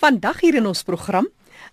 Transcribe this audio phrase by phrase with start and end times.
[0.00, 1.26] Vandag hier in ons program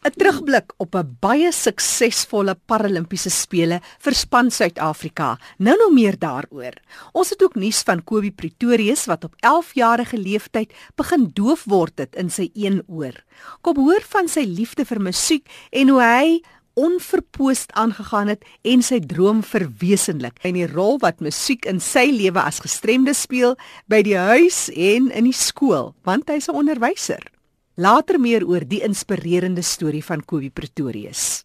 [0.04, 5.40] 'n terugblik op 'n baie suksesvolle Paralimpiese spele vir span Suid-Afrika.
[5.58, 6.74] Nou nou meer daaroor.
[7.14, 12.00] Ons het ook nuus van Kobie Pretorius wat op 11 jarige leeftyd begin doof word
[12.00, 13.16] het in sy een oor.
[13.62, 16.42] Kom hoor van sy liefde vir musiek en hoe hy
[16.74, 22.42] onverpoost aangegaan het en sy droom verwesenlik in die rol wat musiek in sy lewe
[22.42, 23.56] as gestremde speel
[23.88, 27.37] by die huis en in die skool want hy's 'n onderwyser.
[27.78, 31.44] Later meer oor die inspirerende storie van Kobie Pretorius.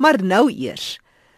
[0.00, 0.94] Maar nou eers.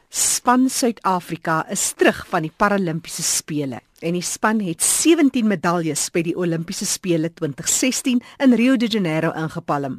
[0.08, 6.22] Span Suid-Afrika is terug van die Paralimpiese spele en die span het 17 medaljes by
[6.28, 9.98] die Olimpiese spele 2016 in Rio de Janeiro ingepalm.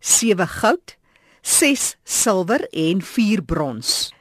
[0.00, 0.96] 7 goud,
[1.44, 4.14] 6 silwer en 4 brons.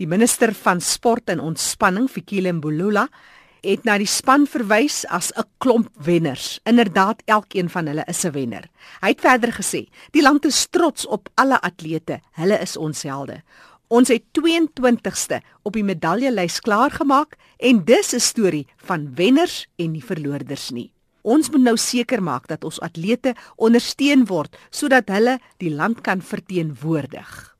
[0.00, 3.04] Die minister van sport en ontspanning, Fikile Mbulula,
[3.62, 6.60] het na die span verwys as 'n klomp wenners.
[6.64, 8.68] Inderdaad, elkeen van hulle is 'n wenner.
[9.00, 12.20] Hy het verder gesê: "Die land is trots op alle atlete.
[12.32, 13.42] Hulle is ons helde.
[13.88, 20.04] Ons het 22ste op die medaljelys klaargemaak en dis 'n storie van wenners en nie
[20.04, 20.92] verloorders nie."
[21.22, 26.22] Ons moet nou seker maak dat ons atlete ondersteun word sodat hulle die land kan
[26.22, 27.56] verteenwoordig.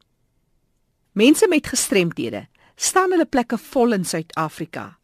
[1.12, 4.98] Mense met gestremthede staan hulle plekke vol in Suid-Afrika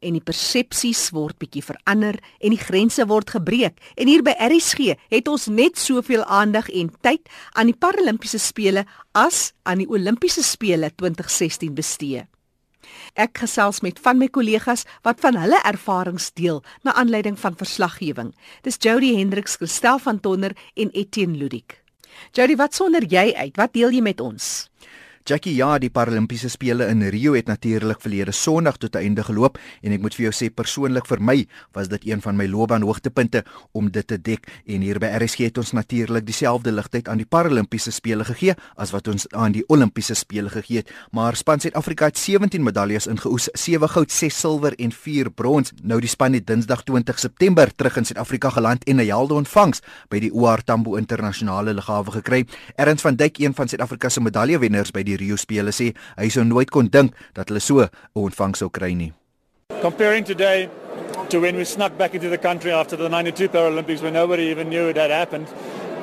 [0.00, 3.78] en die persepsies word bietjie verander en die grense word gebreek.
[3.96, 8.86] En hier by RSG het ons net soveel aandag en tyd aan die Paralimpiese spele
[9.12, 12.26] as aan die Olimpiese spele 2016 bestee.
[13.14, 18.32] Ek gesels met van my kollegas wat van hulle ervarings deel na aanleiding van verslaggewing.
[18.66, 21.80] Dis Jody Hendriks, Christel van Tonder en Etienne Ludik.
[22.36, 23.56] Jody, wat sonder jy uit?
[23.56, 24.70] Wat deel jy met ons?
[25.28, 29.92] Jackie, ja, die Paralimpiese spele in Rio het natuurlik verlede Sondag tot einde geloop en
[29.92, 31.34] ek moet vir jou sê persoonlik vir my
[31.76, 33.42] was dit een van my loopbaan hoogtepunte
[33.76, 37.28] om dit te dek en hier by RSG het ons natuurlik dieselfde ligtheid aan die
[37.28, 40.94] Paralimpiese spele gegee as wat ons aan die Olimpiese spele gegee het.
[41.12, 45.74] Maar span Suid-Afrika het 17 medaljes ingeoes, 7 goud, 6 silwer en 4 brons.
[45.82, 49.84] Nou die span het Dinsdag 20 September terug in Suid-Afrika geland en 'n helde ontvangs
[50.08, 52.46] by die OR Tambo internasionale lughawe gekry.
[52.76, 56.44] Erns van Dijk, een van Suid-Afrika se medaljewenners by die Rio spele sê hy sou
[56.44, 59.12] nooit kon dink dat hulle so 'n ontvang sou kry nie.
[59.80, 60.68] Comparing today
[61.30, 64.68] to when we snuck back into the country after the 92 Paralympics when nobody even
[64.68, 65.46] knew it had happened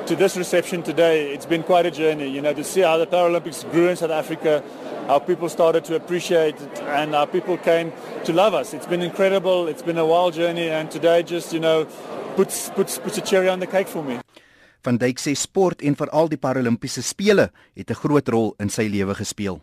[0.06, 3.06] to this reception today it's been quite a journey you know to see how the
[3.06, 4.62] Paralympics grew in South Africa
[5.06, 7.92] how people started to appreciate it and how people came
[8.24, 11.60] to love us it's been incredible it's been a wild journey and today just you
[11.60, 11.84] know
[12.36, 14.18] puts puts puts a cherry on the cake for me
[14.82, 18.86] Van Dijk sê sport en veral die Paralimpiese spele het 'n groot rol in sy
[18.86, 19.60] lewe gespeel.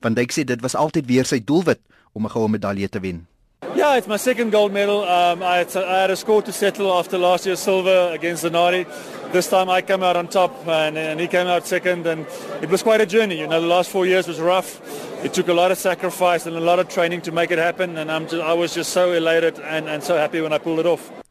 [0.00, 1.80] Van Dijk sê dit was altyd weer sy doelwit
[2.12, 3.26] om 'n goue medalje te wen.
[3.74, 5.02] Yeah, it's my second gold medal.
[5.02, 8.86] Um, I, had I had a score to settle after last year's silver against Zanari.
[9.32, 12.24] This time I came out on top and, and he came out second and
[12.62, 13.40] it was quite a journey.
[13.40, 14.80] You know, the last four years was rough.
[15.24, 17.98] It took a lot of sacrifice and a lot of training to make it happen
[17.98, 20.78] and I'm just, I was just so elated and, and so happy when I pulled
[20.78, 21.23] it off.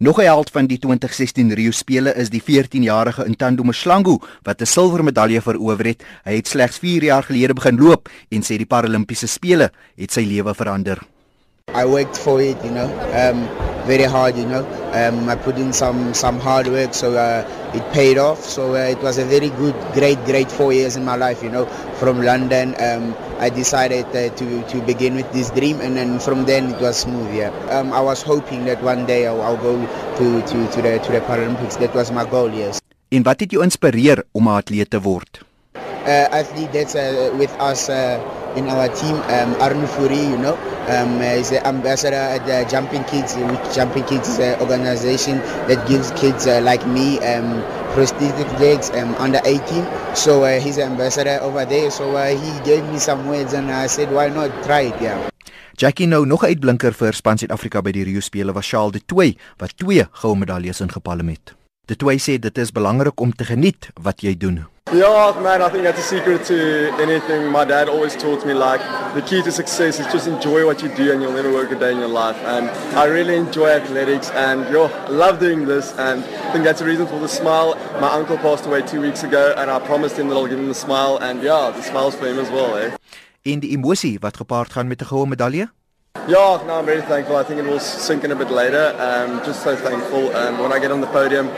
[0.00, 4.66] Nog 'n held van die 2016 Rio spele is die 14-jarige Ntando Mshlangu wat 'n
[4.66, 6.02] silwermedalje verower het.
[6.24, 10.20] Hy het slegs 4 jaar gelede begin loop en sê die Paralimpiese spele het sy
[10.20, 10.98] lewe verander.
[11.74, 13.48] I worked for it, you know, um,
[13.86, 14.64] very hard, you know.
[14.94, 17.42] Um, I put in some, some hard work, so uh,
[17.74, 18.42] it paid off.
[18.44, 21.50] So uh, it was a very good, great, great four years in my life, you
[21.50, 21.66] know.
[21.98, 26.44] From London, um, I decided uh, to, to begin with this dream, and then from
[26.44, 27.50] then it was smooth, yeah.
[27.70, 31.12] Um, I was hoping that one day I'll, I'll go to, to, to, the, to
[31.12, 31.78] the Paralympics.
[31.78, 32.80] That was my goal, yes.
[33.08, 35.40] En wat het jou inspireer om 'n atleet te word?
[36.04, 38.20] Uh, athlete that's uh, with us uh,
[38.56, 40.56] in our team, um, Arun Furi, you know,
[40.88, 45.38] um, is the ambassador at the Jumping Kids, which Jumping Kids an organization
[45.68, 47.62] that gives kids uh, like me um,
[47.98, 49.82] prosthetic legs um, under 18.
[50.14, 51.90] So uh, he's an ambassador over there.
[51.90, 55.18] So uh, he gave me some words and I said, why not try it, yeah.
[55.78, 59.02] Jackie nou nog 'n uitblinker vir span Suid-Afrika by die Rio spele was Charles de
[59.06, 61.57] Toey wat twee goue medaljes ingepalem het.
[61.88, 64.58] De Toey sê dit is belangrik om te geniet wat jy doen.
[64.92, 67.50] Yeah, man, I think that's a secret to anything.
[67.50, 68.82] My dad always taught me like
[69.14, 71.78] the key to success is just enjoy what you do and you'll never work a
[71.78, 72.36] day in your life.
[72.44, 76.80] And I really enjoy athletics and yo, I love doing this and I think that's
[76.80, 77.74] the reason for the smile.
[78.00, 80.68] My uncle passed away two weeks ago and I promised him that I'll give him
[80.68, 82.92] the smile and yeah, the smile's for him as well, eh?
[83.48, 85.72] En die emosie wat gepaard gaan met 'n goue medalje?
[86.28, 87.36] Yeah, no, I'm very thankful.
[87.36, 88.92] I think it will sink in a bit later.
[89.00, 90.28] Um, just so thankful.
[90.36, 91.48] Um, when I get on the podium,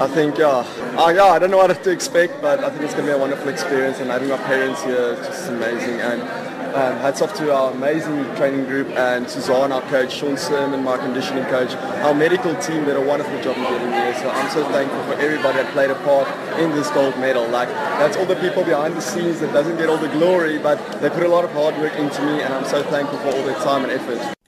[0.00, 0.64] I think, yeah,
[0.96, 3.16] uh, yeah, I don't know what to expect, but I think it's going to be
[3.16, 4.00] a wonderful experience.
[4.00, 6.00] And having my parents here is just amazing.
[6.00, 10.84] And Um, hats off to our amazing training group and Suzanne, our coach, Sean Sermon,
[10.84, 11.74] my conditioning coach,
[12.06, 14.14] our medical team did a wonderful job in getting here.
[14.22, 16.28] So I'm so thankful for everybody that played a part
[16.60, 17.48] in this gold medal.
[17.48, 17.68] Like
[17.98, 21.10] that's all the people behind the scenes that doesn't get all the glory, but they
[21.10, 23.58] put a lot of hard work into me, and I'm so thankful for all their
[23.66, 24.39] time and effort.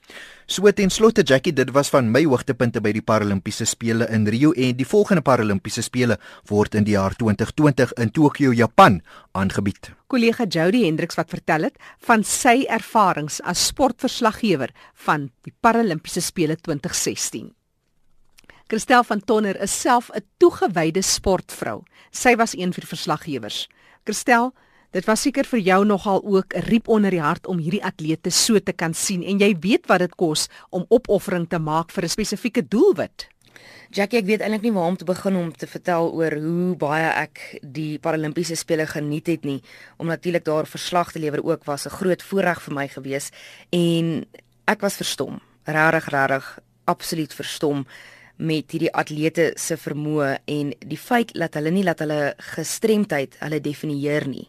[0.47, 4.51] So ten slotte Jackie, dit was van my hoogtepunte by die Paralimpiese spele in Rio
[4.53, 6.19] en die volgende Paralimpiese spele
[6.51, 9.01] word in die jaar 2020 in Tokio, Japan
[9.39, 9.93] aangebied.
[10.11, 11.79] Kollega Jody Hendriks wat vertel het
[12.09, 14.75] van sy ervarings as sportverslaggewer
[15.07, 17.53] van die Paralimpiese spele 2016.
[18.67, 21.85] Christel van Tonner is self 'n toegewyde sportvrou.
[22.11, 23.69] Sy was een vir verslaggewers.
[24.05, 24.53] Christel,
[24.93, 28.31] Dit was seker vir jou nogal ook 'n riep onder die hart om hierdie atlete
[28.31, 32.05] so te kan sien en jy weet wat dit kos om opoffering te maak vir
[32.05, 33.29] 'n spesifieke doelwit.
[33.91, 37.09] Jackie, ek weet eintlik nie waar om te begin om te vertel oor hoe baie
[37.09, 39.63] ek die Paralimpiese spele geniet het nie,
[39.97, 43.31] om natuurlik daar verslag te lewer ook was 'n groot voorreg vir my gewees
[43.71, 44.27] en
[44.67, 47.87] ek was verstom, regtig regtig absoluut verstom
[48.37, 53.61] met hierdie atlete se vermoë en die feit dat hulle nie dat hulle gestremdheid hulle
[53.61, 54.49] definieer nie.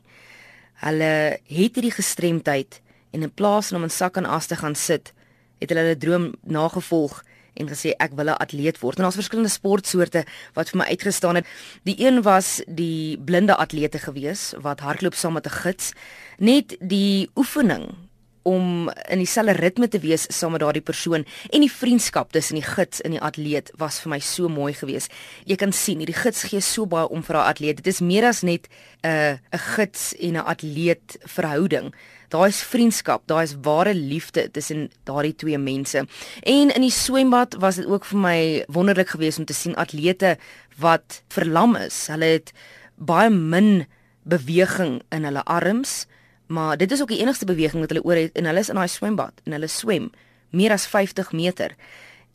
[0.83, 2.81] Hulle het hierdie gestremdheid
[3.13, 5.13] en in plaas van om in sak en as te gaan sit,
[5.61, 7.21] het hulle hulle droom nagevolg
[7.53, 8.97] en gesê ek wil 'n atleet word.
[8.97, 11.45] En daar's verskillende sportsoorte wat vir my uitgestaan het.
[11.83, 15.93] Die een was die blinde atlete gewees wat hardloop saam met 'n gids.
[16.37, 17.95] Net die oefening
[18.43, 22.65] om in dieselfde ritme te wees saam met daardie persoon en die vriendskap tussen die
[22.65, 25.11] gids en die atleet was vir my so mooi geweest.
[25.49, 27.79] Jy kan sien hierdie gids gee so baie om vir daai atleet.
[27.81, 28.67] Dit is meer as net
[29.03, 31.93] 'n uh, 'n gids en 'n atleet verhouding.
[32.29, 36.07] Daar is vriendskap, daar is ware liefde tussen daardie twee mense.
[36.41, 40.37] En in die swembad was dit ook vir my wonderlik geweest om te sien atlete
[40.77, 42.07] wat verlam is.
[42.07, 42.51] Hulle het
[42.95, 43.85] baie min
[44.23, 46.05] beweging in hulle arms
[46.53, 48.79] maar dit is ook die enigste beweging wat hulle oor het en hulle is in
[48.79, 50.09] daai swembad en hulle swem
[50.53, 51.73] meer as 50 meter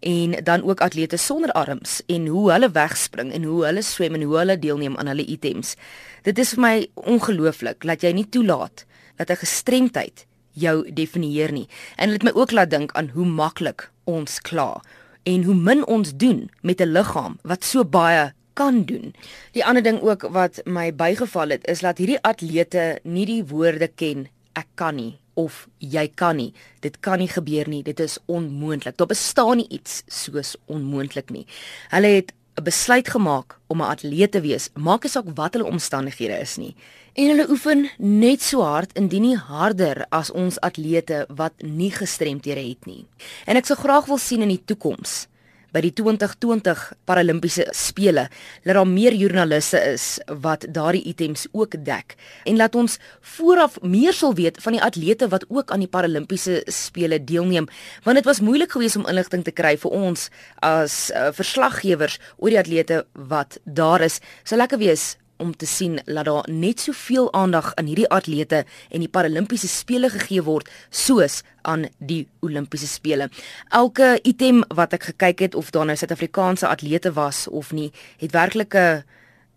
[0.00, 4.22] en dan ook atlete sonder arms en hoe hulle wegspring en hoe hulle swem en
[4.22, 5.74] hoe hulle deelneem aan hulle items.
[6.22, 8.86] Dit is vir my ongelooflik dat jy nie toelaat
[9.16, 11.68] dat 'n gestremdheid jou definieer nie.
[11.96, 14.80] En dit het my ook laat dink aan hoe maklik ons kla
[15.22, 19.14] en hoe min ons doen met 'n liggaam wat so baie kan doen.
[19.54, 23.88] Die ander ding ook wat my bygeval het is dat hierdie atlete nie die woorde
[23.88, 24.26] ken
[24.58, 26.50] ek kan nie of jy kan nie.
[26.82, 27.84] Dit kan nie gebeur nie.
[27.86, 28.96] Dit is onmoontlik.
[28.98, 31.46] Daar bestaan nie iets soos onmoontlik nie.
[31.94, 35.70] Hulle het 'n besluit gemaak om 'n atleet te wees, maak nie saak wat hulle
[35.70, 36.74] omstandighede is nie.
[37.14, 42.68] En hulle oefen net so hard indien nie harder as ons atlete wat nie gestremdhede
[42.68, 43.06] het nie.
[43.46, 45.28] En ek sou graag wil sien in die toekoms
[45.74, 48.28] by die 2020 Paralimpiese spele
[48.64, 50.06] dat daar meer joernaliste is
[50.42, 52.16] wat daardie items ook dek.
[52.44, 52.98] En laat ons
[53.36, 57.68] vooraf meer sal weet van die atlete wat ook aan die Paralimpiese spele deelneem
[58.04, 60.28] want dit was moeilik geweest om inligting te kry vir ons
[60.64, 64.20] as uh, verslaggewers oor die atlete wat daar is.
[64.44, 69.00] Sou lekker wees om te sien dat daar net soveel aandag aan hierdie atlete en
[69.00, 73.30] die paralimpiese spele gegee word soos aan die Olimpiese spele.
[73.68, 78.32] Elke item wat ek gekyk het of daar nou Suid-Afrikaanse atlete was of nie, het
[78.32, 79.04] werklik 'n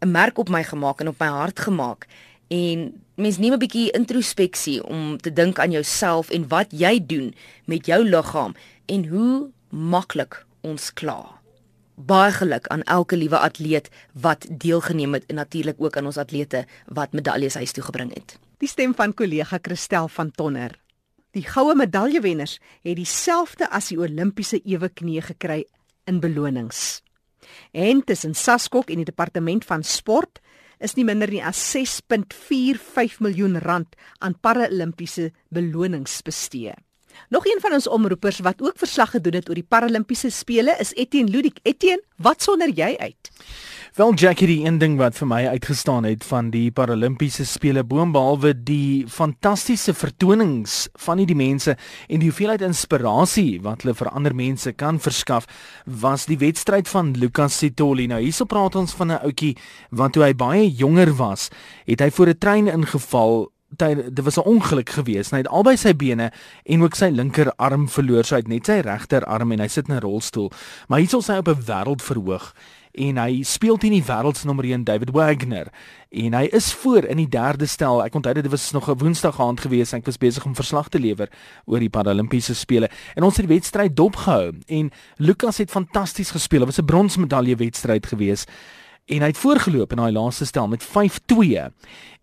[0.01, 2.07] 'n merk op my gemaak en op my hart gemaak.
[2.48, 7.36] En mens neem 'n bietjie introspeksie om te dink aan jouself en wat jy doen
[7.66, 8.56] met jou liggaam
[8.86, 11.40] en hoe maklik ons klaar
[12.06, 16.65] baie geluk aan elke liewe atleet wat deelgeneem het en natuurlik ook aan ons atlete
[16.87, 18.37] wat medaljes huis toe gebring het.
[18.57, 20.78] Die stem van kollega Christel van Tonner.
[21.31, 25.64] Die goue medaljewenners het dieselfde as die Olimpiese eweknie gekry
[26.06, 27.02] in belonings.
[27.71, 30.42] En tussen Saskok en die departement van sport
[30.81, 36.73] is nie minder nie as 6.45 miljoen rand aan paralimpiese belonings bestee.
[37.30, 40.94] Nog een van ons omroepers wat ook verslag gedoen het oor die Paralimpiese spele is
[40.94, 41.59] Etienne Ludik.
[41.63, 43.31] Etienne, wat sonder jy uit?
[43.95, 48.53] Wel Jackie, die een ding wat vir my uitgestaan het van die Paralimpiese spele boonbehalwe
[48.56, 51.75] die fantastiese vertonings van hierdie mense
[52.07, 55.44] en die hoeveelheid inspirasie wat hulle vir ander mense kan verskaf,
[55.83, 58.07] was die wedstryd van Lucas Sitoli.
[58.07, 59.57] Nou hierso praat ons van 'n ouetjie
[59.91, 61.49] wat toe hy baie jonger was,
[61.85, 65.30] het hy voor 'n trein ingeval dit was 'n ongeluk gewees.
[65.30, 66.31] Hy het albei sy bene
[66.63, 68.25] en ook sy linkerarm verloor.
[68.25, 70.51] So hy het net sy regterarm en hy sit in 'n rolstoel.
[70.87, 72.54] Maar hier is hy op 'n wêreldverhoog
[72.92, 75.71] en hy speel teen die wêreldsnommer 1 David Wagner
[76.11, 78.04] en hy is voor in die derde stel.
[78.04, 80.90] Ek onthou dit was nog 'n Woensdag aand gewees en ek was besig om verslag
[80.90, 81.30] te lewer
[81.66, 86.66] oor die Paralimpiese spele en ons het die wedstryd dopgehou en Lukas het fantasties gespeel.
[86.66, 88.45] Dit was 'n bronsmedalje wedstryd gewees
[89.11, 91.68] en hy het voorgeloop in daai laaste stel met 5-2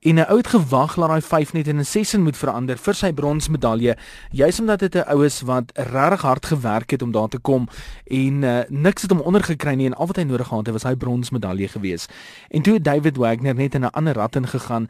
[0.00, 3.12] en 'n oud gewag laat daai 5 net in 'n sessie moet verander vir sy
[3.12, 3.96] bronsmedalje
[4.30, 7.68] juis omdat dit 'n ou is wat regtig hard gewerk het om daar te kom
[8.04, 10.82] en uh, niks het hom ondergekry nie en al wat hy nodig gehad het was
[10.82, 12.06] hy bronsmedalje gewees.
[12.48, 14.88] En toe David Wagner net in 'n ander rat ingegaan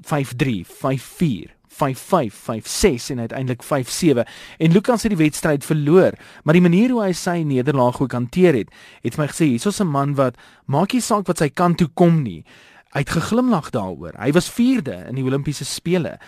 [0.00, 6.12] 5-3 5-4 5-5, 5-6 en uiteindelik 5-7 en Lucas het die wedstryd verloor,
[6.44, 8.70] maar die manier hoe hy sy nederlaag ook hanteer het,
[9.02, 12.22] het my gesê hier's 'n man wat maak nie saak wat sy kant toe kom
[12.22, 12.44] nie.
[12.92, 14.14] Hy het geglimlag daaroor.
[14.18, 16.18] Hy was 4de in die Olimpiese spele.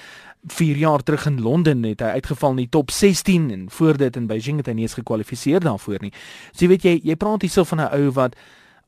[0.46, 4.16] 4 jaar terug in Londen het hy uitgeval in die top 16 en voor dit
[4.16, 6.12] in Beijing het hy nie eens gekwalifiseer daarvoor nie.
[6.52, 8.36] So jy weet jy jy praat hierso van 'n ou wat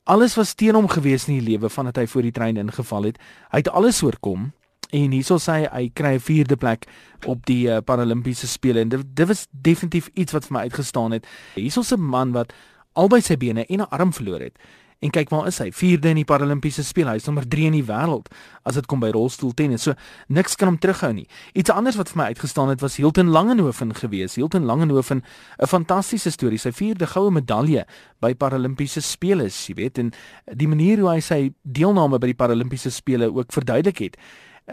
[0.03, 3.17] alles was teen hom gewees in die lewe vandat hy voor die trein ingeval het.
[3.51, 4.51] Hy het alles oorkom
[4.91, 6.87] en hierso sê hy hy kry 'n 4de plek
[7.25, 11.11] op die uh, Paralimpiese spele en dit, dit was definitief iets wat vir my uitgestaan
[11.11, 11.27] het.
[11.55, 12.53] Hierso 'n man wat
[12.93, 14.57] albei sy bene en 'n arm verloor het
[15.01, 15.71] En kyk waar is hy?
[15.73, 17.09] 4de in die Paralimpiese spele.
[17.09, 18.27] Hy is nommer 3 in die wêreld
[18.69, 19.87] as dit kom by rolstoeltennis.
[19.87, 19.95] So
[20.29, 21.25] niks kan hom terughou nie.
[21.57, 24.37] Iets anders wat vir my uitgestaan het was Hilton Langenhoven gewees.
[24.37, 25.23] Hilton Langenhoven,
[25.57, 26.59] 'n fantastiese storie.
[26.61, 27.85] Sy 4de goue medalje
[28.21, 30.13] by Paralimpiese spele, jy weet, en
[30.53, 34.17] die manier hoe hy sy deelname by die Paralimpiese spele ook verduidelik het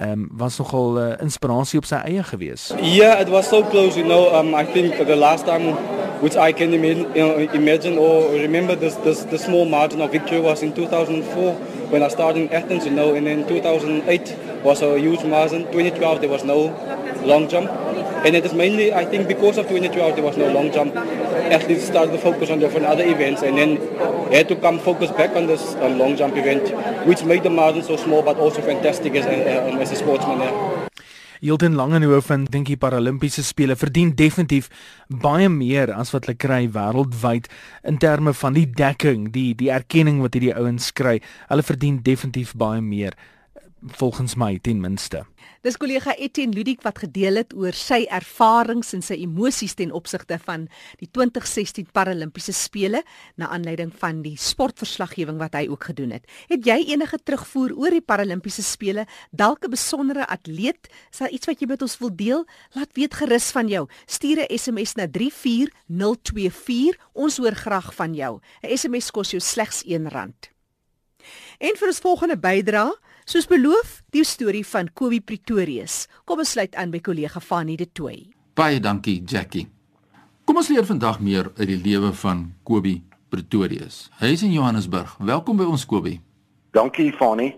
[0.00, 2.70] um, was nogal uh, inspirasie op sy eie gewees.
[2.80, 4.34] Yeah, it was so close, you know.
[4.34, 5.74] Um, I think the last time
[6.20, 10.74] which I can imagine, or remember this, this, the small margin of victory was in
[10.74, 11.54] 2004
[11.90, 15.62] when I started in Athens, you know, and then 2008 was a huge margin.
[15.66, 16.74] 2012 there was no
[17.24, 17.70] long jump.
[18.24, 20.96] And it is mainly, I think, because of 2012 there was no long jump.
[20.96, 23.76] Athletes started to focus on different other events and then
[24.32, 26.68] had to come focus back on this long jump event,
[27.06, 30.40] which made the margin so small but also fantastic as, uh, as a sportsman.
[30.40, 30.87] Yeah.
[31.40, 34.68] Hilton Langenhoven dink die Paralimpiese spele verdien definitief
[35.08, 37.46] baie meer as wat hulle kry wêreldwyd
[37.86, 41.18] in terme van die dekking, die die erkenning wat hierdie ouens kry.
[41.48, 43.14] Hulle verdien definitief baie meer
[43.82, 45.24] volgens my ten minste.
[45.62, 50.38] Dis kollega Etienne Ludik wat gedeel het oor sy ervarings en sy emosies ten opsigte
[50.42, 50.68] van
[51.00, 53.02] die 2016 Paralimpiese spele
[53.38, 56.26] na aanleiding van die sportverslaggewing wat hy ook gedoen het.
[56.50, 61.46] Het jy enige terugvoer oor die Paralimpiese spele, dalk 'n besondere atleet, is daar iets
[61.46, 62.46] wat jy met ons wil deel?
[62.74, 63.88] Laat weet gerus van jou.
[64.06, 66.96] Stuur 'n SMS na 34024.
[67.12, 68.40] Ons hoor graag van jou.
[68.62, 70.34] 'n SMS kos jou slegs R1.
[71.58, 72.92] En vir ons volgende bydrae
[73.28, 76.06] Soos beloof, die storie van Kobie Pretorius.
[76.24, 78.22] Kom ons sluit aan by kollega Fanny De Tooy.
[78.56, 79.66] Baie dankie, Jackie.
[80.48, 84.06] Kom ons leer vandag meer uit die lewe van Kobie Pretorius.
[84.22, 85.12] Hy is in Johannesburg.
[85.20, 86.22] Welkom by ons Kobie.
[86.72, 87.50] Dankie, Fanny.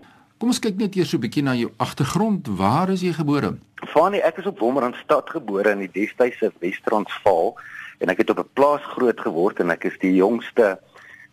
[0.43, 2.51] Kom ons kyk net eers so 'n bietjie na jou agtergrond.
[2.51, 3.55] Waar is jy gebore?
[3.95, 7.55] Fanny, ek is op Wommerandstad gebore in die Westhuise Wes-Transvaal
[8.01, 10.81] en ek het op 'n plaas groot geword en ek is die jongste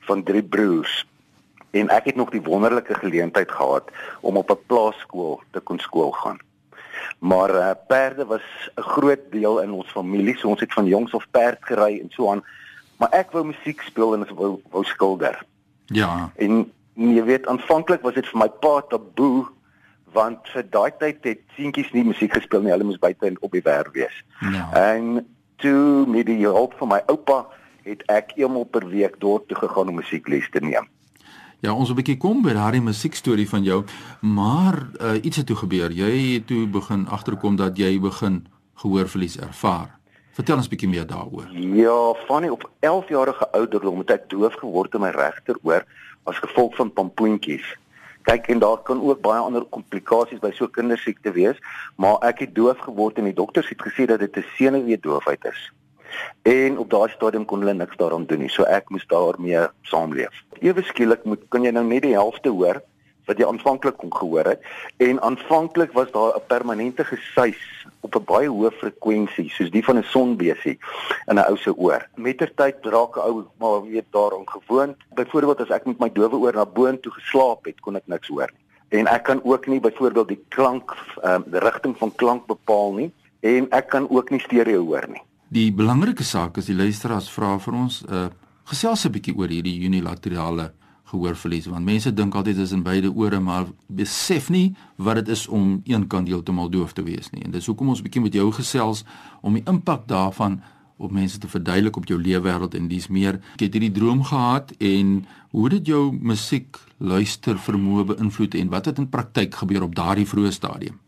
[0.06, 1.07] van drie broers
[1.70, 6.10] en ek het nog die wonderlike geleentheid gehad om op 'n plaaskool te kon skool
[6.10, 6.38] gaan.
[7.18, 8.42] Maar uh, perde was
[8.74, 12.10] 'n groot deel in ons familie, so ons het van jongs af perd gery en
[12.10, 12.44] so aan.
[12.96, 15.44] Maar ek wou musiek speel en ek wou, wou skilder.
[15.86, 16.30] Ja.
[16.36, 19.46] En jy weet aanvanklik was dit vir my pa taboe
[20.12, 23.62] want vir daai tyd het seentjies nie musiek gespeel nie, hulle moes buite op die
[23.62, 24.24] werf wees.
[24.40, 24.72] Ja.
[24.72, 27.46] En toe met die hulp van my oupa
[27.82, 30.88] het ek eenmal per week dorp toe gegaan om musiekles te neem.
[31.60, 33.84] Ja, ons 'n bietjie kom by daardie musiekstorie van jou,
[34.20, 35.90] maar uh, iets het toe gebeur.
[35.90, 39.98] Jy het toe begin agterkom dat jy begin gehoorverlies ervaar.
[40.30, 41.50] Vertel ons bietjie meer daaroor.
[41.50, 45.82] Ja, van op 11 jarige ouderdom het ek doof geword in my regteroor
[46.24, 47.66] as gevolg van pompoentjies.
[48.22, 51.58] Kyk, en daar kan ook baie ander komplikasies by so kindersiekte wees,
[51.96, 55.72] maar ek het doof geword en die dokters het gesê dat dit 'n senuweedoofheid is.
[56.42, 58.50] En op daardie stadium kon hulle niks daaraan doen nie.
[58.50, 60.44] So ek moes daarmee saamleef.
[60.60, 62.82] Ewe skielik moet kan jy nou net die helfte hoor
[63.28, 64.64] wat jy aanvanklik kon gehoor het
[65.04, 67.60] en aanvanklik was daar 'n permanente gesuis
[68.00, 70.78] op 'n baie hoë frekwensie soos die van 'n sonbesie
[71.26, 72.08] in 'n ou se oor.
[72.14, 74.96] Mettertyd raak 'n ou maar weet daaraan gewoond.
[75.14, 78.50] Byvoorbeeld as ek met my dowe oor na boontoe geslaap het, kon ek niks hoor
[78.52, 79.00] nie.
[79.00, 82.92] En ek kan ook nie byvoorbeeld die klank ehm um, die rigting van klank bepaal
[82.92, 85.22] nie en ek kan ook nie stereo hoor nie.
[85.48, 88.26] Die belangrike saak is die luisteraars vra vir ons uh,
[88.68, 90.74] gesels 'n bietjie oor hierdie unilaterale
[91.08, 95.28] gehoorverlies want mense dink altyd dit is in beide ore maar besef nie wat dit
[95.28, 97.44] is om een kant heeltemal doof te wees nie.
[97.44, 99.04] En dis hoekom ons bietjie met jou gesels
[99.40, 100.60] om die impak daarvan
[100.98, 103.40] op mense te verduidelik op jou leefwêreld en dis meer.
[103.56, 108.84] Ek het hierdie droom gehad en hoe dit jou musiek luister vermoë beïnvloed en wat
[108.84, 111.00] het in praktyk gebeur op daardie vroeë stadium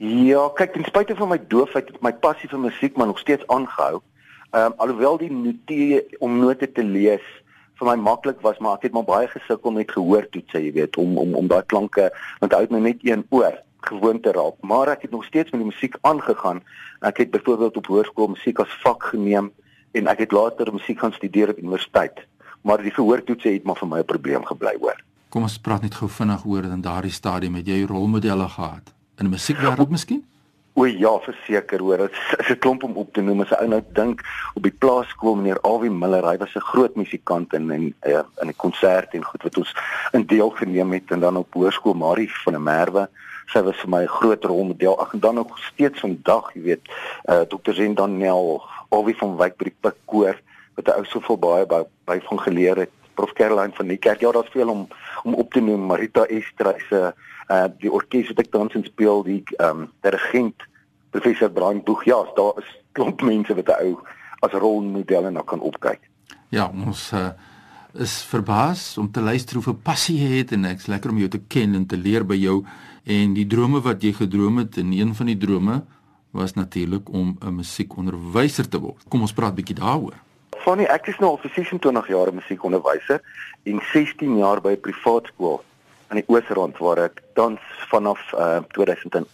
[0.00, 3.44] Ja, kyk, ten spyte van my doofheid het my passie vir musiek maar nog steeds
[3.52, 3.98] aangehou.
[4.50, 7.24] Ehm um, alhoewel die notie om note te lees
[7.76, 10.96] vir my maklik was, maar ek het maar baie gesukkel met gehoor toets, jy weet,
[10.96, 12.06] om om om daai klanke
[12.40, 14.56] want uit my net een oor gewoon te raak.
[14.64, 16.62] Maar ek het nog steeds met die musiek aangegaan.
[17.04, 19.50] Ek het byvoorbeeld op hoërskool musiek as vak geneem
[19.92, 22.24] en ek het later musiek gaan studeer op universiteit.
[22.64, 24.96] Maar die gehoortoets het maar vir my 'n probleem gebly, hoor.
[25.28, 29.28] Kom ons praat net gou vinnig oor in daardie stadium het jy rolmodelle gehad in
[29.28, 30.24] die musiekwêreld miskien?
[30.78, 32.06] O ja, verseker hoor.
[32.06, 33.40] Dit is 'n klomp om op te noem.
[33.40, 34.22] As 'n ou nou dink
[34.54, 38.48] op die plaaskool meneer Alwie Miller, hy was 'n groot musikant in en uh, in
[38.48, 39.74] 'n konsert en goed wat ons
[40.12, 43.08] in deel geneem het en dan op hoërskool Marie van der Merwe.
[43.46, 45.00] Sy was vir my 'n groot rolmodel.
[45.00, 46.84] Ag en dan ook steeds vandag, jy weet,
[47.24, 47.72] uh, Dr.
[47.72, 50.40] Zen Daniel, Alwie van Wyk by die Pikkoor
[50.76, 52.90] wat 'n ou soveel baie by, by van geleer het.
[53.14, 54.20] Prof Caroline van die kerk.
[54.20, 54.88] Ja, daar's veel om
[55.24, 55.86] om op te noem.
[55.86, 57.30] Marita Estreise, uh
[57.78, 60.66] die orkes wat ek tans speel, die ehm um, dirigent
[61.10, 62.04] professor Brian Boeg.
[62.04, 63.98] Ja, daar is klomp mense wat 'n ou
[64.40, 66.00] as rolmodelle na kan opkyk.
[66.48, 67.30] Ja, ons uh,
[67.94, 71.28] is verbaas om te luister hoe veel passie jy het en ek's lekker om jou
[71.28, 72.64] te ken en te leer by jou
[73.04, 75.82] en die drome wat jy gedroom het en een van die drome
[76.30, 79.02] was natuurlik om 'n musiekonderwyser te word.
[79.08, 80.14] Kom ons praat bietjie daaroor.
[80.62, 83.20] Fanny, ek is nou al vir 26 jaar 'n musiekonderwyser
[83.62, 85.64] en 16 jaar by 'n privaat skool
[86.10, 89.26] in die Oosrand waar ek tans vanaf uh, 2008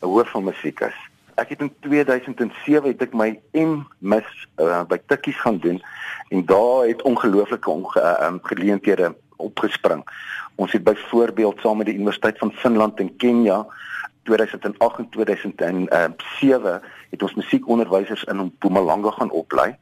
[0.00, 0.98] 'n hoof van musiek is.
[1.34, 4.28] Ek het in 2007 het ek my M mis
[4.58, 5.82] uh, by Tikkies gaan doen
[6.28, 10.04] en daar het ongelooflike onge, uh, geleenthede opgespring.
[10.54, 13.66] Ons het byvoorbeeld saam met die Universiteit van Finland in Kenja
[14.22, 19.76] 2008 en 2007 het ons musiekonderwysers in Mpumalanga gaan oplei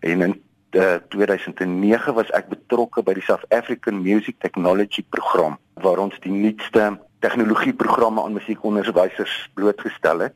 [0.00, 0.42] en in
[0.74, 6.32] uh, 2009 was ek betrokke by die South African Music Technology program waar ons die
[6.32, 10.34] nuutste tegnologieprogramme aan musiekonderwysers blootgestel het.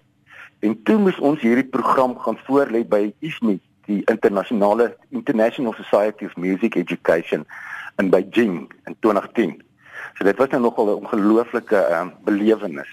[0.65, 6.37] En toe moes ons hierdie program gaan voorlê by ISME, die internasionale International Society of
[6.37, 7.45] Music Education
[7.99, 9.59] in Beijing in 2010.
[10.19, 12.91] So dit was nou nogal 'n ongelooflike um, belewenis.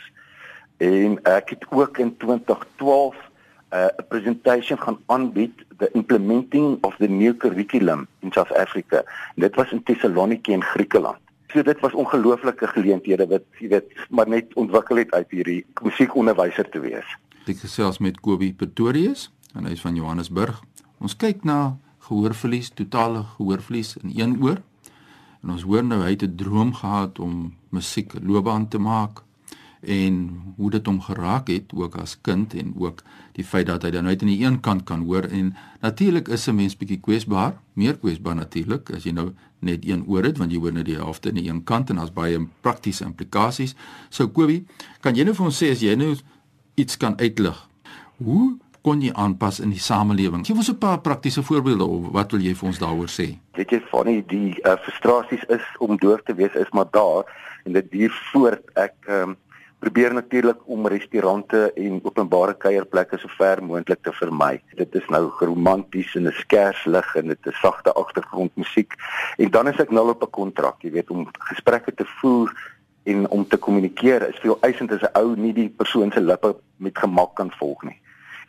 [0.78, 3.35] En ek het ook in 2012 uh,
[3.76, 9.04] uh, presentation gaan aanbied the implementing of the new curriculum in South Africa.
[9.36, 11.18] En dit was in Thessaloniki in Griekeland.
[11.48, 16.70] So dit was ongelooflike geleenthede wat jy weet maar net ontwikkel het uit hierdie musiekonderwyser
[16.70, 17.08] te wees.
[17.46, 20.58] Ek gesels met Kobie Pretorius en hy is van Johannesburg.
[21.00, 24.60] Ons kyk na gehoorverlies, totale gehoorverlies in een oor.
[25.44, 29.24] En ons hoor nou hy het 'n droom gehad om musiek loopbaan te maak
[29.86, 30.16] en
[30.58, 33.04] hoe dit hom geraak het ook as kind en ook
[33.36, 36.48] die feit dat hy dan uit aan die een kant kan hoor en natuurlik is
[36.48, 40.52] 'n mens bietjie kwesbaar, meer kwesbaar natuurlik as jy nou net een oor het want
[40.52, 43.76] jy hoor net die helfte aan die een kant en daar's baie praktiese implikasies.
[44.10, 44.66] So Kobie,
[45.02, 46.16] kan jy nou vir ons sê as jy nou
[46.76, 47.68] iets kan uitlig?
[48.18, 50.46] Hoe kon jy aanpas in die samelewing?
[50.46, 53.38] Gee ons 'n paar praktiese voorbeelde of wat wil jy vir ons daaroor sê?
[53.58, 57.26] Weet jy van die die uh, frustrasies is om doof te wees is maar daar
[57.66, 58.62] en dit duur voort.
[58.76, 59.36] Ek um,
[59.86, 64.56] probeer natuurlik om restaurante en openbare kuierplekke so ver moontlik te vermy.
[64.80, 68.96] Dit is nou romanties en 'n skers lig en dit is sagte agtergrondmusiek
[69.38, 72.50] en dan is ek nou op 'n kontrak, jy weet, om gesprekke te voer
[73.04, 76.56] en om te kommunikeer is veel eisend as 'n ou nie die persoon se lippe
[76.78, 78.00] met gemak kan volg nie.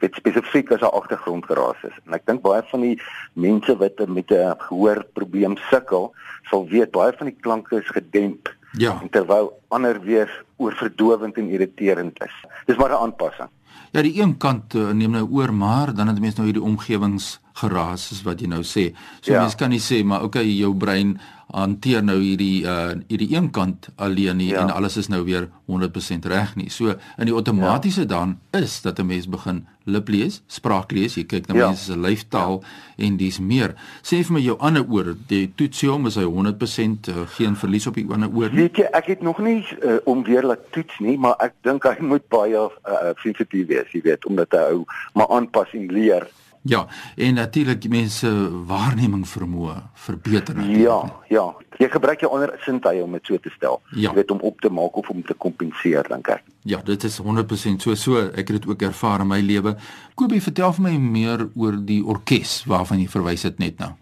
[0.00, 1.96] Dit spesifiek as 'n agtergrondgeraas is.
[2.06, 6.14] En ek dink baie van die mense wat met 'n gehoorprobleem sukkel,
[6.50, 9.00] sal weet baie van die klanke is gedemp Ja.
[9.10, 12.34] Terwyl ander weer oorverdowend en irriterend is.
[12.66, 13.48] Dis maar 'n aanpassing.
[13.92, 17.40] Ja, die een kant uh, neem nou oor, maar dan het mense nou hierdie omgewings
[17.60, 18.90] geraas soos wat jy nou sê.
[19.20, 19.44] So ja.
[19.44, 21.16] mense kan nie sê maar okay, jou brein
[21.54, 24.64] hanteer nou hierdie uh hierdie een kant alleen nie ja.
[24.64, 26.68] en alles is nou weer 100% reg nie.
[26.70, 28.06] So in die outomatiese ja.
[28.06, 31.66] dan is dat 'n mens begin lip lees, spraak lees, jy kyk na ja.
[31.66, 33.04] mense se lyfstaal ja.
[33.06, 33.74] en dis meer.
[34.02, 37.94] Sê vir my jou ander oor, die toetsiom is hy 100% uh, geen verlies op
[37.94, 38.66] die ander oor nie.
[38.66, 41.86] Weet jy, ek het nog nie uh, om weer laat toets nie, maar ek dink
[41.86, 44.82] hy moet baie uh, sensitief wees, jy weet, omdat hy hou
[45.14, 46.26] maar aanpassing leer
[46.66, 48.30] Ja, en natuurlik mense
[48.66, 49.76] waarneming vermoë
[50.06, 50.82] verbeter natuurlik.
[50.82, 50.98] Ja,
[51.28, 51.46] ja.
[51.76, 53.80] Jy gebruik jou ander sintuie om dit so te stel.
[53.92, 54.08] Ja.
[54.08, 56.42] Jy weet om op te maak of om te kompenseer dink ek.
[56.66, 59.76] Ja, dit is 100% so so ek het dit ook ervaar in my lewe.
[60.14, 63.92] Kobie, vertel vir my meer oor die orkes waarvan jy verwys het net nou.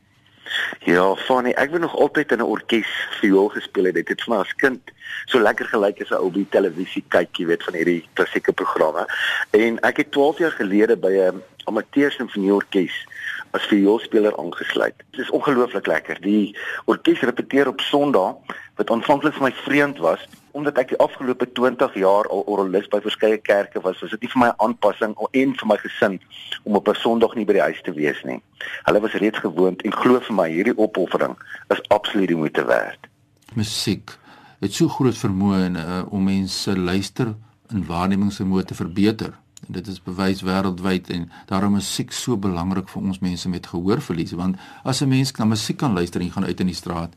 [0.85, 1.51] Ja, funny.
[1.51, 3.95] Ek het nog altyd in 'n orkes viool gespeel het.
[3.95, 4.81] Dit het vir my as kind
[5.25, 9.07] so lekker gelyk as 'n ou by televisie kyk, jy weet, van hierdie klassieke programme.
[9.51, 13.07] En ek het 12 jaar gelede by 'n amateur simfonieorkes
[13.51, 14.95] as vioolspeler aangesluit.
[15.11, 16.21] Dit is ongelooflik lekker.
[16.21, 18.35] Die orkes repeteer op Sondag
[18.77, 23.01] wat aanvanklik vir my vreemd was omdat ek die afgelope 20 jaar al orgelis by
[23.03, 26.21] verskeie kerke was, was dit nie vir my aanpassing en vir my gesin
[26.63, 28.41] om op 'n Sondag nie by die huis te wees nie.
[28.87, 31.35] Hulle was reeds gewoond en glo vir my hierdie opoffering
[31.75, 33.11] is absoluut die moeite werd.
[33.55, 34.17] Musiek
[34.61, 37.35] het so groot vermoë in uh, om mense luister
[37.69, 39.35] en waarnemingsvermoë te verbeter.
[39.67, 43.67] En dit is bewys wêreldwyd en daarom is musiek so belangrik vir ons mense met
[43.67, 47.13] gehoorverlies want as 'n mens na musiek kan luister en gaan uit in die straat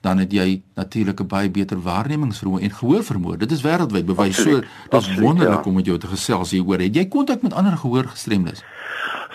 [0.00, 3.36] dan het jy natuurlik 'n baie beter waarnemingsvermoë en gehoorvermoë.
[3.36, 4.42] Dit is wêreldwyd bewys.
[4.42, 5.70] So dis wonderlik ja.
[5.70, 6.78] om met jou te gesels hier oor.
[6.78, 8.64] Het jy kontak met ander gehoorgestremdes?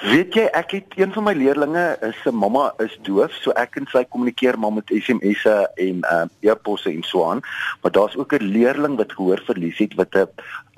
[0.06, 3.88] Weet jy, ek het een van my leerlinge, se mamma is doof, so ek en
[3.90, 7.42] sy kommunikeer maar met SMS'e en uh e-posse en so aan.
[7.82, 10.28] Maar daar's ook 'n leerling wat gehoorverlies het wat 'n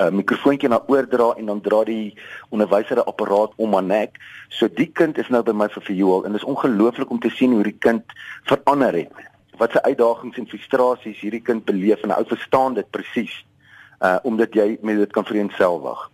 [0.01, 2.13] uh, mikrofoontjie na oor dra en dan dra die
[2.49, 4.17] onderwyser 'n apparaat om haar nek.
[4.47, 7.29] So die kind is nou by my vir verjoel en dit is ongelooflik om te
[7.29, 8.03] sien hoe die kind
[8.43, 9.26] verander het
[9.57, 13.45] wat se uitdagings en frustrasies hierdie kind beleef en hy verstaan dit presies
[13.99, 16.09] uh omdat jy met dit kan vereenselwig.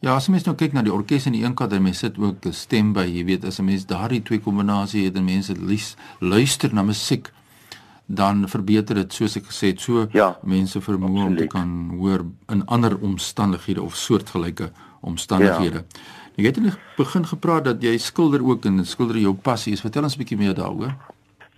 [0.00, 2.18] Ja, as mens nou kyk na die orkes en die een kant, dan mens sit
[2.18, 5.54] ook 'n stem by, jy weet, as 'n mens daardie twee kombinasie het en mense
[5.58, 7.32] lief luister na musiek,
[8.06, 12.24] dan verbeter dit soos ek gesê het, so ja, mense vermoë om te kan hoor
[12.48, 15.84] in ander omstandighede of soortgelyke omstandighede.
[15.84, 16.00] Ja.
[16.36, 19.80] Jy het net begin gepraat dat jy skilder ook en skilder jou passie is.
[19.80, 20.94] Vertel ons 'n bietjie meer daaroor.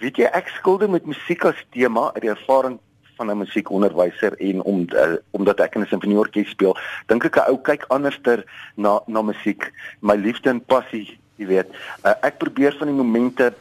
[0.01, 2.79] Weet jy ek skilder met musiek as tema uit die ervaring
[3.21, 7.51] van 'n musiekonderwyser en om uh, omdat ek in 'n simfonieorkes speel, dink ek 'n
[7.53, 8.45] ou kyk anderster
[8.77, 11.69] na na musiek, my liefde en passie, jy weet.
[12.05, 13.53] Uh, ek probeer van die momente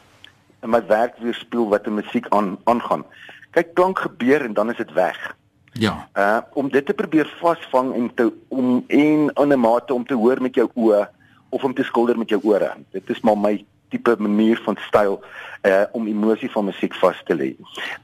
[0.62, 3.04] in my werk weer speel wat 'n musiek aan aangaan.
[3.52, 5.36] Kyk, klank gebeur en dan is dit weg.
[5.72, 6.08] Ja.
[6.16, 10.14] Uh om dit te probeer vasvang en te om en in 'n mate om te
[10.14, 11.08] hoor met jou oë
[11.48, 12.74] of om te skilder met jou ore.
[12.90, 15.20] Dit is maar my tipe manier van styl
[15.62, 17.50] uh om emosie van musiek vas te lê.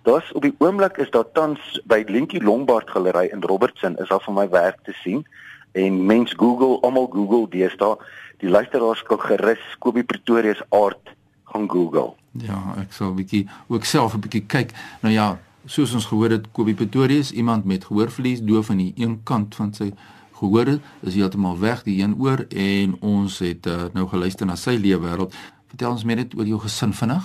[0.02, 4.20] Daar's op die oomblik is daar tans by Lentjie Lombard Galery in Robertson is daar
[4.20, 5.26] van my werk te sien
[5.72, 7.96] en mens Google almal Google deesdae
[8.42, 12.12] die luisteraars kan gerus Kobie Pretorius aard gaan Google.
[12.32, 14.72] Ja, ek sal 'n bietjie ook self 'n bietjie kyk.
[15.00, 19.20] Nou ja, soos ons gehoor het Kobie Pretorius, iemand met gehoorverlies, doof aan die een
[19.22, 19.92] kant van sy
[20.38, 24.76] gehoor is heeltemal weg die een oor en ons het uh, nou geluister na sy
[24.76, 25.34] lewe wêreld.
[25.76, 27.24] Vertel ons meer net oor jou gesin vinnig.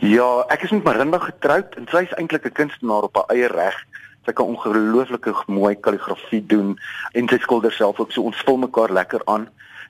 [0.00, 3.50] Ja, ek is met Marinda getroud en sy is eintlik 'n kunstenaar op haar eie
[3.52, 3.76] reg.
[4.24, 6.78] Sy kan ongelooflike mooi kalligrafie doen
[7.12, 9.46] en sy skilder self ook so ons vul mekaar lekker aan.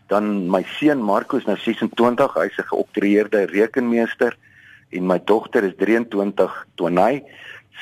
[0.09, 4.37] Dan my seun Marco is nou 26, hy's 'n geoktroeëerde rekenmeester
[4.91, 7.23] en my dogter is 23, Tonay.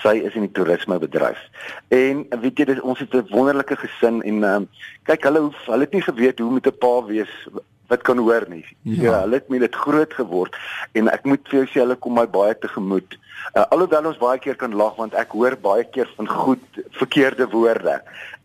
[0.03, 1.41] Sy is in die toerismebedryf.
[1.89, 4.69] En weet jy, dis ons het 'n wonderlike gesin en um,
[5.05, 7.49] kyk, hulle hulle het nie geweet hoe met 'n pa wees
[7.93, 8.65] wat kan hoor nie.
[8.89, 10.57] Ja, ja hulle het met dit groot geword
[10.99, 13.19] en ek moet vir jou sê hulle kom my baie tegemoet.
[13.53, 17.49] Uh, alhoewel ons baie keer kan lag want ek hoor baie keer van goed verkeerde
[17.53, 17.99] woorde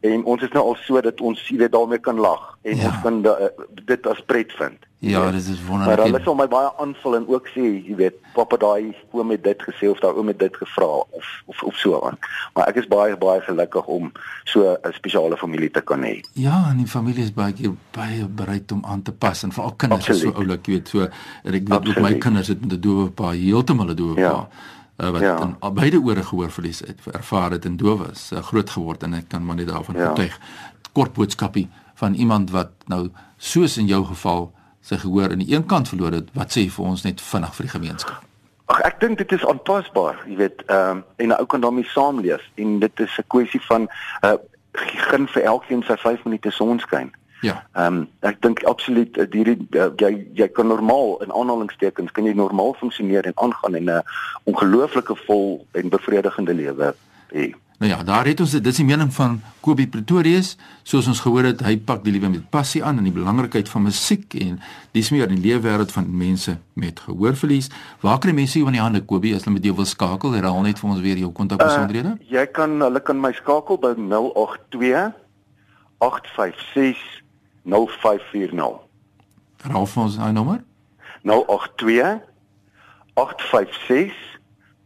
[0.07, 2.89] en ons is nou al so dat ons jy weet daarmee kan lag en ja.
[2.89, 3.37] ons kan da,
[3.87, 4.83] dit as pret vind.
[4.99, 5.97] Ja, dit is wonderlik.
[5.97, 9.43] Maar hulle sal my baie aanvul en ook sê, jy weet, pappa daai oom het
[9.43, 12.17] dit gesê of daai oom het dit gevra of of of so aan.
[12.57, 14.11] Maar ek is baie baie gelukkig om
[14.45, 16.21] so 'n spesiale familie te kan hê.
[16.33, 19.75] Ja, en die familie is baie keer baie bereid om aan te pas en veral
[19.75, 20.23] kinders Absoluut.
[20.23, 20.99] is so oulik, jy weet, so
[21.43, 24.31] en ek weet ook my kinders het met 'n doewe pa heeltemal 'n doewe ja.
[24.31, 24.49] pa
[24.97, 25.39] uh, wat ja.
[25.41, 29.13] in beide ore gehoor verlies het, ervaar het en doof was, uh, groot geword en
[29.13, 30.09] ek kan maar net daarvan ja.
[30.09, 30.39] getuig.
[30.91, 34.51] Kort boodskapie van iemand wat nou soos in jou geval
[34.87, 37.67] sy gehoor aan die een kant verloor het, wat sê vir ons net vinnig vir
[37.67, 38.23] die gemeenskap?
[38.67, 41.87] Ag ek dink dit is aanpasbaar, jy weet, ehm um, en 'n ou kan daarmee
[41.87, 43.89] saamleef en dit is 'n kwessie van
[44.23, 44.37] uh
[44.77, 47.11] begin vir elkeen sy 5 minute sonskyn.
[47.41, 47.63] Ja.
[47.73, 52.33] Ehm um, ek dink absoluut hierdie uh, jy jy kan normaal in aanhalingstekens kan jy
[52.33, 54.01] normaal funksioneer en aangaan en 'n uh,
[54.43, 56.95] ongelooflike vol en bevredigende lewe
[57.33, 57.53] hê.
[57.77, 58.63] Nou ja, daar het ons dit.
[58.63, 60.55] Dis die mening van Kobie Pretorius.
[60.83, 63.85] Soos ons gehoor het, hy pak die liewe met passie aan en die belangrikheid van
[63.85, 64.55] musiek en
[64.97, 67.69] dis meer in die leefwêreld van mense met gehoorverlies.
[68.01, 70.33] Waar kan mense jou in die hande Kobie as hulle met jou wil skakel?
[70.33, 72.15] Herhaal net vir ons weer jou kontakbesonderhede.
[72.17, 75.13] Uh, jy kan hulle kan my skakel by 082
[76.01, 77.05] 856
[77.69, 78.81] 0540.
[79.61, 80.63] Herhaal vir ons daai nommer.
[81.29, 82.25] 082
[83.21, 84.17] 856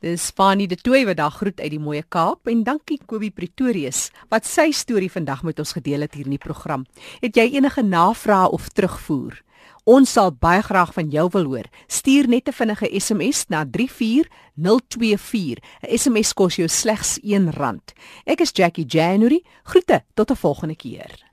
[0.02, 4.08] Dis Fani de Tooi wat dag groet uit die mooie Kaap en dankie Kobie Pretorius
[4.34, 6.82] wat sy storie vandag met ons gedeel het hier in die program.
[7.20, 9.38] Het jy enige navrae of terugvoer?
[9.84, 11.66] Ons sal baie graag van jou wil hoor.
[11.90, 15.58] Stuur net 'n vinnige SMS na 34024.
[15.82, 17.80] 'n SMS kos jou slegs R1.
[18.24, 19.42] Ek is Jackie January.
[19.64, 21.31] Groete tot 'n volgende keer.